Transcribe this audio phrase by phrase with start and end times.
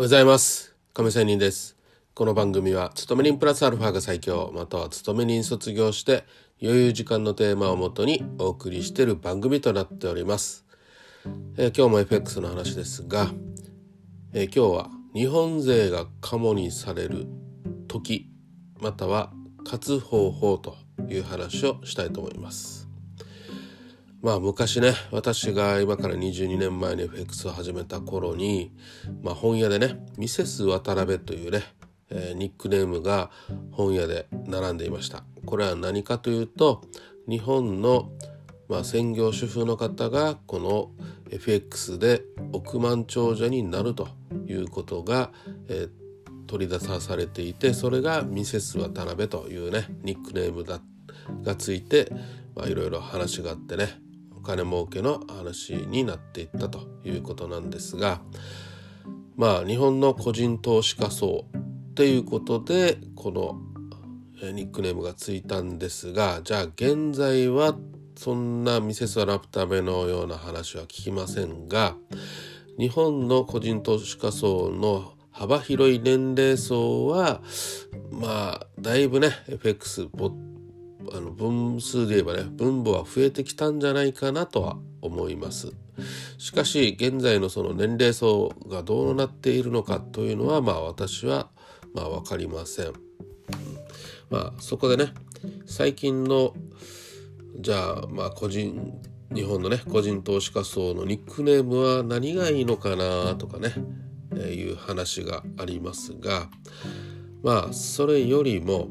[0.00, 0.74] はようございます。
[0.94, 1.76] 亀仙人です。
[2.14, 6.24] この番組は勤め人プラスアルファが最強または勤め人卒業して
[6.62, 10.64] 余裕時間のテーマをもとにお送りしている番組となっております、
[11.58, 13.28] えー、今日も FX の話ですが、
[14.32, 17.26] えー、今日は日本勢がカモにされる
[17.86, 18.30] 時
[18.80, 19.30] または
[19.64, 20.78] 勝つ方法と
[21.10, 22.79] いう話をしたいと思います。
[24.22, 28.72] まあ昔ね私が今から22年前に FX を始めた頃に、
[29.22, 31.62] まあ、本屋でねミセス渡辺というね、
[32.10, 33.30] えー、ニックネームが
[33.72, 35.24] 本屋で並んでいました。
[35.46, 36.82] これは何かというと
[37.28, 38.10] 日本の、
[38.68, 40.90] まあ、専業主婦の方がこの
[41.30, 44.08] FX で億万長者になると
[44.46, 45.30] いうことが、
[45.68, 45.90] えー、
[46.46, 50.80] 取り出されていてそれがミセス渡辺というねニックネームだ
[51.42, 52.12] がついて
[52.66, 54.09] いろいろ話があってね
[54.50, 58.20] 金儲けの話になっていったということなんですが
[59.36, 61.46] まあ日本の個人投資家層
[61.90, 67.76] っていうことでこのニックネームがついたんですがじゃあ現在は
[68.16, 71.94] そんなミセス・ラプタメのような話は聞きませんが
[72.76, 77.40] 日本の個人投資家層の幅広い年齢層は
[78.10, 80.08] まあだいぶね FX
[81.12, 85.72] あの分数で言えばね分母は増えてきたんじゃないかなとは思います。
[86.38, 91.48] しかし現在のその年齢層がどうなっているのかというのはまあ私は
[91.94, 92.92] まあ分かりません、
[94.30, 95.12] まあそこでね
[95.66, 96.54] 最近の
[97.58, 99.00] じゃあまあ個人
[99.34, 103.74] 日本のね個人投資家層のニックネームは何がいいのかなとかね、
[104.32, 106.48] えー、いう話がありますが
[107.42, 108.88] まあそれよりも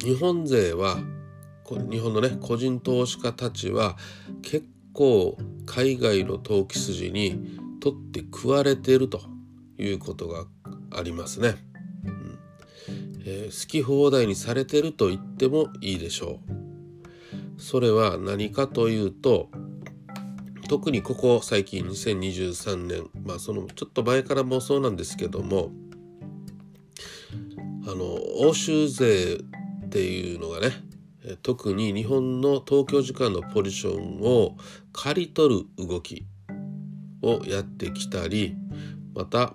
[0.00, 0.98] 日本勢は
[1.90, 3.96] 日本のね個人投資家たちは
[4.42, 9.20] 結構海外の投機筋に取って食われていると
[9.78, 10.46] いうことが
[10.96, 11.56] ありますね。
[12.04, 12.38] うん
[13.24, 17.60] えー、好き放題にされてると言ってもいいでしょう。
[17.60, 19.50] それは何かというと
[20.68, 25.70] 特にここ最近2023年まあそのちょっと前からもそうなんですけども
[27.86, 28.04] あの
[28.40, 29.38] 欧州勢
[29.96, 30.72] っていうのがね
[31.42, 34.58] 特に日本の東京時間のポジションを
[34.92, 36.26] 刈り取る動き
[37.22, 38.54] をやってきたり
[39.14, 39.54] また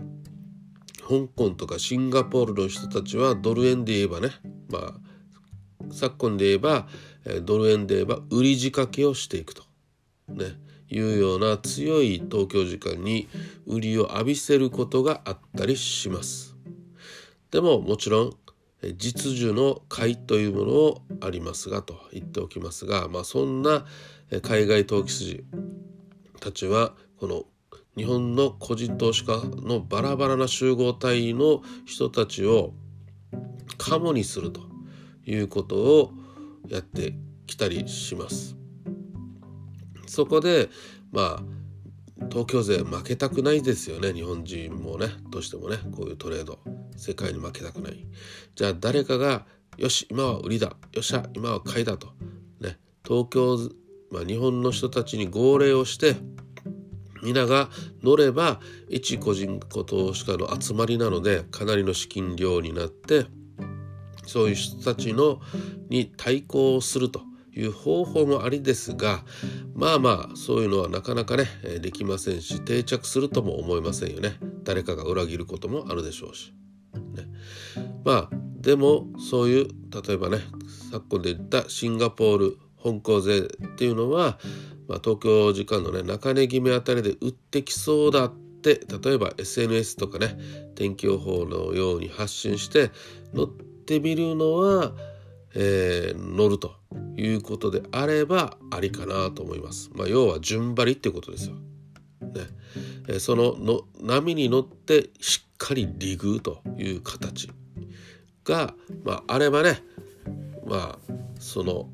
[1.08, 4.30] 香港とかシンガポールの人たちはドル円で言えばね
[4.70, 4.94] まあ
[5.92, 6.88] 昨今で言えば
[7.44, 9.62] ドル円で言えば売り仕掛けをしていくと、
[10.28, 10.46] ね、
[10.90, 13.28] いうような強い東京時間に
[13.68, 16.56] 売りを浴びせることがあったりします。
[17.52, 18.34] でももちろん
[18.98, 23.86] 実需の買いというものをありますがと言っておきますが、まあ、そんな
[24.42, 25.44] 海外投機筋
[26.40, 27.44] たちはこの
[27.96, 32.74] 日本の個人投資家のバラバラな集合体の人たちを
[33.78, 34.62] カモにすると
[35.26, 36.12] いうことを
[36.68, 37.16] やって
[37.46, 38.56] きたりします。
[40.08, 40.70] そこで
[41.12, 41.44] まあ
[42.30, 46.60] 東京勢負けたくないですよね日本人もねどうしてもねこういうトレード
[47.02, 48.06] 世界に負けたくない。
[48.56, 49.46] じゃあ誰かが
[49.78, 50.68] よし今は売りだ。
[50.68, 52.10] よっしゃ今は買いだと。
[52.60, 52.78] ね。
[53.04, 53.58] 東京、
[54.12, 56.16] まあ、日本の人たちに号令をして
[57.24, 57.70] 皆が
[58.04, 63.26] 乗れば一個人投資家の集まりなのでかなりの資金量になって
[64.28, 65.40] そういう人たちの
[65.90, 67.22] に対抗すると
[67.54, 69.24] いう方法もありですが
[69.74, 71.46] まあまあそういうのはなかなかね
[71.82, 74.38] できませんし定着するとも思いませんよね。
[74.64, 76.54] 誰かが裏切ることもあるでしょうし、
[77.00, 77.28] ね、
[78.04, 78.30] まあ
[78.60, 79.68] でもそういう
[80.06, 80.40] 例えばね
[80.92, 84.40] 昨今で言ったシンガポール香港勢っていうのは、
[84.88, 90.38] まあ、東京時間のね中根決めあたりで売ってきそうだって例えば SNS とかね
[90.76, 92.92] 天気予報のように発信して
[93.34, 94.94] 乗ってみるのは
[95.54, 96.76] えー、乗ると
[97.18, 99.90] いうことであればありかなと思います。
[99.94, 101.56] まあ、要は順張りっていうことですよ。
[101.56, 101.62] ね
[103.08, 107.48] えー、そのの波に乗ってしっかりリグという形
[108.44, 108.74] が、
[109.04, 109.84] まあ、あればね
[110.66, 111.90] まあその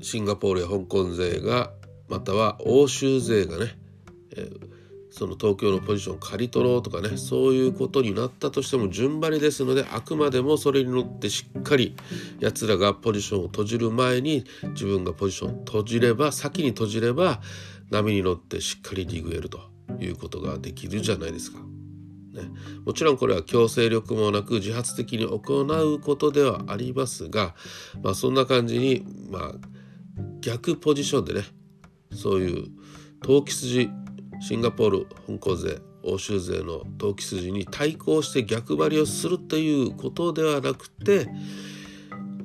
[0.00, 1.70] シンガポールや香港勢が
[2.08, 3.78] または欧州勢がね、
[4.36, 4.68] えー
[5.10, 11.96] その東京のポジションを刈り取ろうとかねそういうことになったとしても順張りですのであくまでもそれに乗ってしっかり
[12.38, 14.44] やつらがポジションを閉じる前に
[14.74, 17.40] 自分がポジションを閉じれば先に閉じれば
[17.90, 19.58] 波に乗ってしっかりリグえると
[19.98, 21.58] いうことができるじゃないですか。
[22.42, 22.50] ね、
[22.84, 27.54] もちろんこれは強制力もなく自発的に行うことではありますが、
[28.02, 29.52] まあ、そんな感じに、まあ、
[30.40, 31.42] 逆ポジションでね
[32.12, 32.66] そういう
[33.22, 33.90] 投機筋
[34.40, 41.28] シンガポール香港勢欧州勢の投機筋に対抗して逆張りをするということではなくて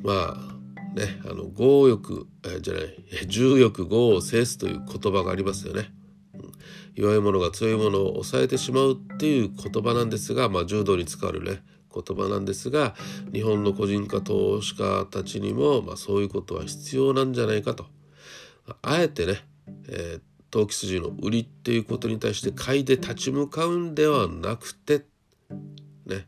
[0.01, 0.53] まあ
[0.95, 2.27] ねあの強欲、
[2.61, 5.91] じゃない重欲豪を制すという言葉がありますよね。
[6.95, 11.61] 弱い者が強い者を抑えてしまうっていう言葉なんですが、まあ、柔道に使われるね
[11.93, 12.95] 言葉なんですが
[13.31, 17.85] 日本の個人化投資家たちにも、まあ、そういうことは必要なんじゃないかと。
[18.81, 19.43] あえてね、
[19.89, 24.99] えー、投機筋の売りっていうことに対して買いで立ち向かうんではなくて
[26.05, 26.27] ね、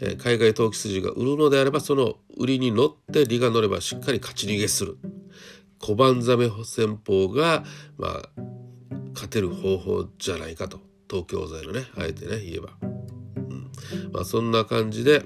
[0.00, 4.98] えー、海外投機筋が売るのであればその売りに乗って利が乗ればしっかり勝ち逃げする。
[5.80, 7.62] 小判ザメ戦法が
[7.96, 8.47] まあ
[9.18, 10.78] 勝てる方法じゃないかと
[11.10, 13.70] 東京勢のねあえてね言えば、うん
[14.12, 15.24] まあ、そんな感じで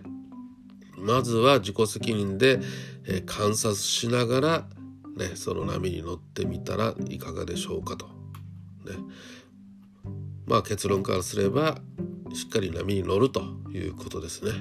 [0.97, 2.61] まずは自己責任で、
[3.07, 4.65] えー、観察しながら、
[5.19, 8.07] ね、その波に乗ってみたらいかがでしょうかと。
[8.07, 8.13] ね、
[10.47, 11.79] まあ結論からすれば
[12.33, 13.43] しっかり波に乗ると
[13.75, 14.53] いうことですね。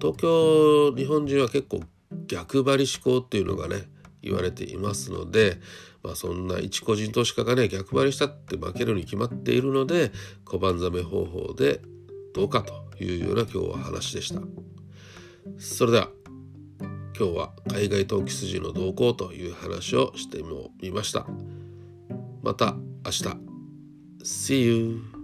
[0.00, 1.80] 東京日本人は結構
[2.28, 3.88] 逆張り思考っていうのがね
[4.22, 5.58] 言われていますので、
[6.06, 10.12] まあ、そんな一個人投資家がね逆張りしたって負けるに決まっているので
[10.44, 11.80] 小判ざめ方法で
[12.32, 14.40] どうかというような今日は話でした。
[15.58, 16.10] それでは
[17.18, 20.44] 今日は海外投機筋の動向という話をして
[20.80, 21.26] みました。
[22.42, 23.24] また明日。
[24.22, 25.15] See you!